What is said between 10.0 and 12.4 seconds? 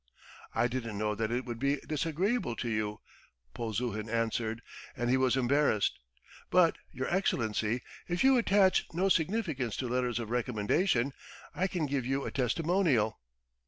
of recommendation, I can give you a